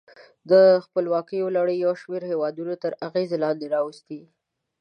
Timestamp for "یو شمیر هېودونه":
1.85-2.73